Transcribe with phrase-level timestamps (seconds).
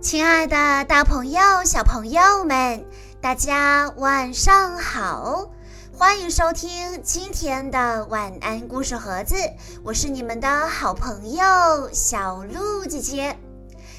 [0.00, 2.84] 亲爱的，大朋友、小朋友们，
[3.20, 5.50] 大家晚上好！
[5.96, 9.34] 欢迎收听今天的晚安故事盒子，
[9.82, 13.36] 我是你们的好朋友小鹿姐姐。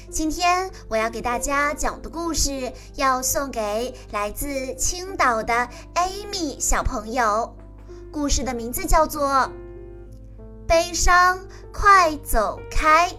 [0.08, 7.54] 今天我要给大家讲的故事，要送给来自青岛的 Amy 小朋友。
[8.10, 9.28] 故事的名字叫做
[10.66, 11.40] 《悲伤
[11.72, 13.10] 快走开》。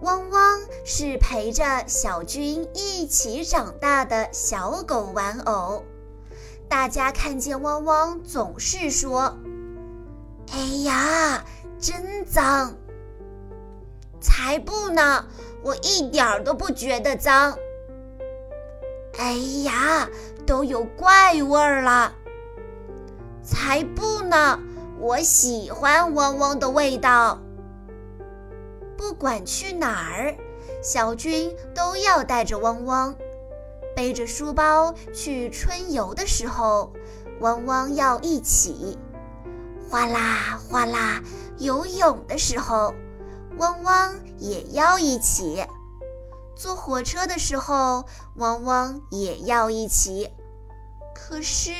[0.00, 5.84] 汪汪是陪着小军一起长大的小狗玩偶，
[6.68, 9.36] 大家看见汪汪总是说
[10.54, 11.44] ：“哎呀，
[11.80, 12.74] 真脏
[14.22, 15.24] ！”“才不呢，
[15.64, 17.58] 我一点儿都不觉得脏。
[19.18, 19.32] ”“哎
[19.64, 20.08] 呀，
[20.46, 22.14] 都有怪味儿了。
[23.42, 24.60] ”“才不呢，
[25.00, 27.40] 我喜欢汪汪的味道。”
[29.08, 30.36] 不管去哪儿，
[30.82, 33.16] 小军都要带着汪汪。
[33.96, 36.92] 背着书包去春游的时候，
[37.40, 38.98] 汪汪要一起；
[39.88, 41.22] 哗啦哗啦
[41.56, 42.92] 游泳的时候，
[43.56, 45.66] 汪汪也要一起；
[46.54, 48.04] 坐火车的时候，
[48.36, 50.30] 汪汪也要一起。
[51.14, 51.72] 可是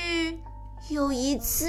[0.89, 1.69] 有一次，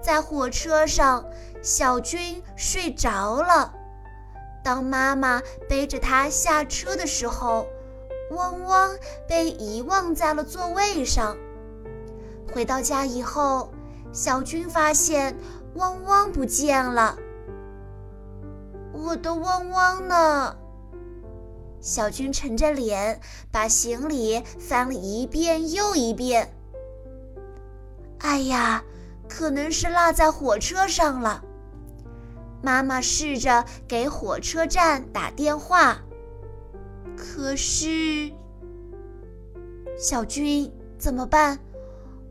[0.00, 1.24] 在火车上，
[1.62, 3.74] 小军睡着了。
[4.62, 7.66] 当妈妈背着他下车的时候，
[8.30, 8.96] 汪汪
[9.28, 11.36] 被遗忘在了座位上。
[12.52, 13.72] 回到家以后，
[14.12, 15.36] 小军发现
[15.74, 17.16] 汪汪不见了。
[18.92, 20.56] 我的汪汪呢？
[21.80, 26.54] 小军沉着脸把行李翻了一遍又一遍。
[28.18, 28.84] 哎呀，
[29.28, 31.42] 可能是落在火车上了。
[32.62, 35.98] 妈妈试着给火车站打电话，
[37.16, 38.32] 可是
[39.98, 41.58] 小军怎么办？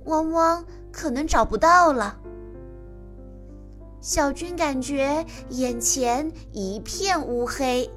[0.05, 2.17] 汪汪可能找不到了。
[3.99, 7.91] 小军感觉眼前一片乌黑，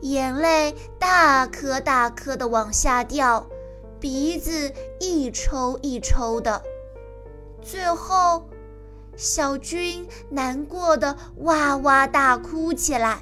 [0.00, 3.46] 眼泪大颗大颗的往下掉，
[3.98, 6.62] 鼻子一抽一抽的，
[7.60, 8.49] 最后。
[9.22, 13.18] 小军难过的哇哇大哭起来。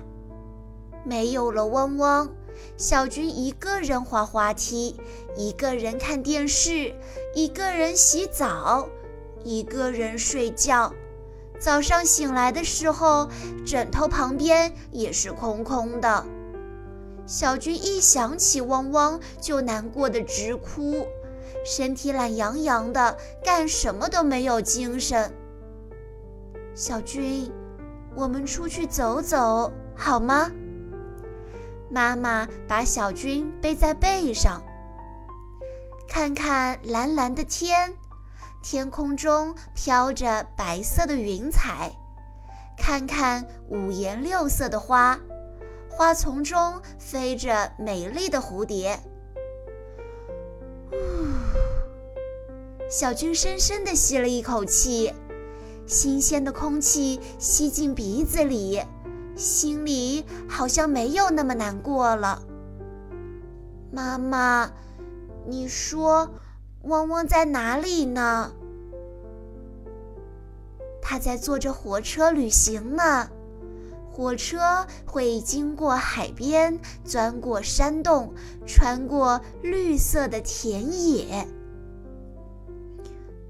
[1.02, 2.30] 没有了汪汪，
[2.76, 4.94] 小军一个人滑滑梯，
[5.36, 6.94] 一个人看电视，
[7.34, 8.88] 一个人洗澡，
[9.42, 10.94] 一个人睡觉。
[11.58, 13.28] 早上醒来的时候，
[13.66, 16.24] 枕头旁边也是空空的。
[17.26, 21.08] 小军一想起汪汪，就难过的直哭，
[21.64, 25.34] 身体懒洋洋的，干什么都没有精神。
[26.78, 27.50] 小军，
[28.14, 30.48] 我们出去走走好吗？
[31.90, 34.62] 妈妈把小军背在背上，
[36.06, 37.92] 看看蓝蓝的天，
[38.62, 41.90] 天空中飘着白色的云彩；
[42.76, 45.18] 看看五颜六色的花，
[45.90, 49.00] 花丛中飞着美丽的蝴蝶。
[52.88, 55.12] 小军深深地吸了一口气。
[55.88, 58.82] 新鲜的空气吸进鼻子里，
[59.34, 62.42] 心里好像没有那么难过了。
[63.90, 64.70] 妈妈，
[65.46, 66.28] 你说
[66.82, 68.52] 汪汪在哪里呢？
[71.00, 73.30] 他在坐着火车旅行呢。
[74.12, 78.34] 火车会经过海边，钻过山洞，
[78.66, 81.48] 穿过绿色的田野。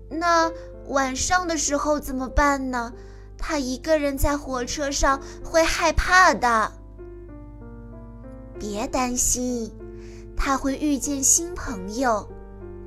[0.09, 0.53] 那。
[0.89, 2.93] 晚上的时候怎么办呢？
[3.37, 6.73] 他一个人在火车上会害怕的。
[8.59, 9.73] 别担心，
[10.37, 12.29] 他会遇见新朋友，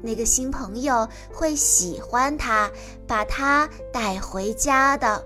[0.01, 2.69] 那个新朋友会喜欢他，
[3.07, 5.23] 把他带回家的。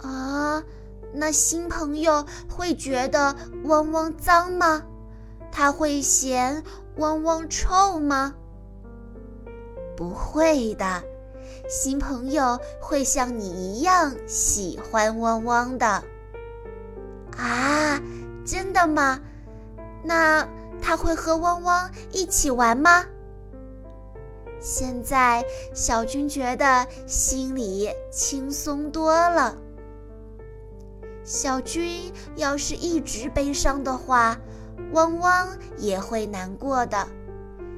[0.00, 0.62] 啊，
[1.12, 4.82] 那新朋友会觉得汪汪脏吗？
[5.52, 6.62] 他会嫌
[6.96, 8.34] 汪汪臭吗？
[9.96, 11.02] 不会的，
[11.68, 16.04] 新朋友会像你一样喜欢汪汪的。
[17.36, 18.00] 啊，
[18.44, 19.20] 真的吗？
[20.04, 20.46] 那
[20.80, 23.06] 他会和汪汪一起玩吗？
[24.60, 25.44] 现在
[25.74, 29.56] 小军觉得心里轻松多了。
[31.24, 34.38] 小军要是一直悲伤的话，
[34.92, 37.06] 汪汪也会难过的。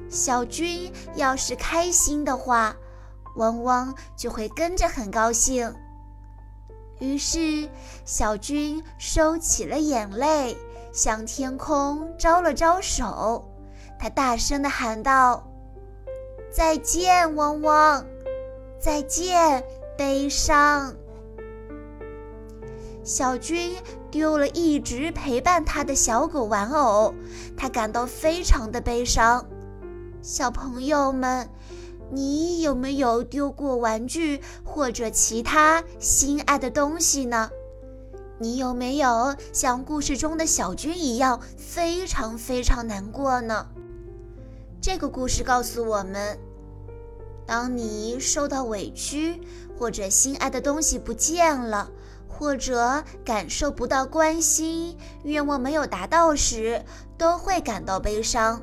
[0.09, 2.75] 小军要是开心的话，
[3.35, 5.73] 汪汪就会跟着很高兴。
[6.99, 7.69] 于是，
[8.03, 10.57] 小军收起了眼泪，
[10.91, 13.47] 向天空招了招手，
[13.97, 15.47] 他大声地喊道
[16.51, 18.05] ：“再见，汪汪！
[18.79, 19.63] 再见，
[19.97, 20.93] 悲伤。”
[23.01, 23.77] 小军
[24.11, 27.13] 丢了一直陪伴他的小狗玩偶，
[27.55, 29.47] 他感到非常的悲伤。
[30.21, 31.49] 小朋友们，
[32.11, 37.49] 你有没有丢过玩具或者其他心爱的东西呢？
[38.37, 43.67] 你有没有像故事中的小军一样非常非常难过呢？
[44.81, 46.37] 这个故事告诉我们：
[47.45, 49.41] 当你受到委屈，
[49.77, 51.89] 或者心爱的东西不见了。
[52.31, 56.85] 或者感受不到关心，愿望没有达到时，
[57.17, 58.61] 都会感到悲伤。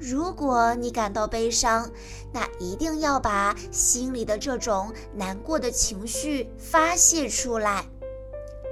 [0.00, 1.90] 如果你感到悲伤，
[2.32, 7.84] 那一定要把心里的这种难过的情绪发泄出来。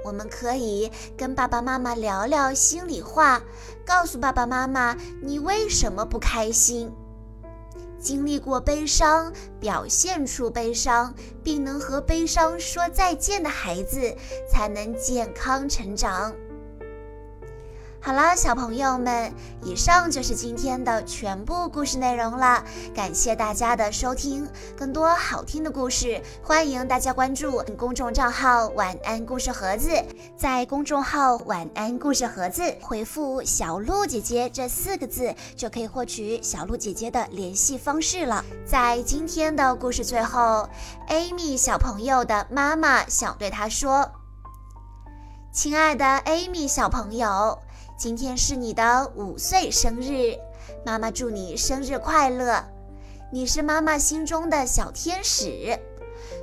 [0.03, 3.43] 我们可以跟爸爸妈妈聊聊心里话，
[3.85, 6.91] 告诉爸爸妈妈你为什么不开心。
[7.99, 14.15] 经历过悲伤，表现出悲伤，并能和悲伤说再见的孩子，
[14.49, 16.33] 才能健康成长。
[18.01, 19.31] 好了，小朋友们，
[19.61, 22.63] 以上就是今天的全部故事内容了。
[22.95, 24.47] 感谢大家的收听，
[24.77, 29.91] 更多好听的故事，欢迎大家关注公众账号“晚安故事盒子”。
[30.37, 38.43] 在公众号“晚安故事盒子”回复“小鹿姐姐”这四个字，就可以获取小鹿姐姐的联系方式了。
[38.65, 40.69] 在今天的故事最后
[41.09, 44.09] ，Amy 小朋友的妈妈想对她说
[45.51, 47.59] ：“亲爱的 Amy 小朋友。”
[47.99, 50.33] 今天是你的五岁生日，
[50.85, 52.63] 妈妈祝你生日快乐！
[53.29, 55.77] 你是妈妈心中的小天使，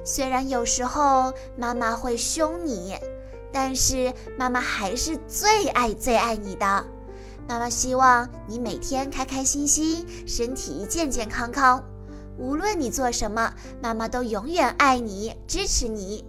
[0.04, 2.94] 虽然有时候妈妈会凶你，
[3.50, 6.84] 但是妈妈还是最爱最爱你的。
[7.48, 11.82] 妈妈希望你每天开开心心，身体健健康康。
[12.36, 13.50] 无论你做什么，
[13.80, 16.22] 妈妈都永远爱你，支持你。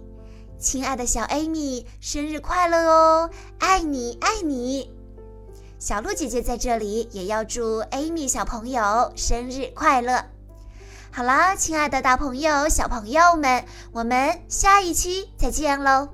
[0.58, 3.30] 亲爱的小 Amy，生日快乐哦！
[3.58, 4.90] 爱你，爱你。
[5.78, 10.24] 小鹿姐姐在这里也要祝 Amy 小朋友生日快乐。
[11.12, 16.08] 好啦，亲爱的大朋友、小朋友们，我们下一期再见喽！